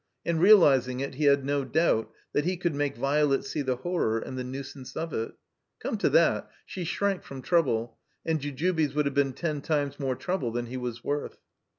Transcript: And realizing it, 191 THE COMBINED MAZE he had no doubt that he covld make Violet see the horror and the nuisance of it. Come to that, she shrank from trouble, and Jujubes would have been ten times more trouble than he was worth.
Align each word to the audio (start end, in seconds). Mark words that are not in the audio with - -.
And 0.25 0.41
realizing 0.41 0.99
it, 1.01 1.11
191 1.11 1.43
THE 1.43 1.53
COMBINED 1.53 1.73
MAZE 1.75 1.77
he 1.77 1.83
had 1.83 1.89
no 1.93 2.01
doubt 2.01 2.13
that 2.33 2.45
he 2.45 2.57
covld 2.57 2.73
make 2.73 2.97
Violet 2.97 3.45
see 3.45 3.61
the 3.61 3.75
horror 3.75 4.17
and 4.17 4.35
the 4.35 4.43
nuisance 4.43 4.95
of 4.95 5.13
it. 5.13 5.33
Come 5.79 5.97
to 5.99 6.09
that, 6.09 6.49
she 6.65 6.83
shrank 6.85 7.21
from 7.21 7.43
trouble, 7.43 7.99
and 8.25 8.41
Jujubes 8.41 8.95
would 8.95 9.05
have 9.05 9.13
been 9.13 9.33
ten 9.33 9.61
times 9.61 9.99
more 9.99 10.15
trouble 10.15 10.49
than 10.51 10.65
he 10.65 10.77
was 10.77 11.03
worth. 11.03 11.37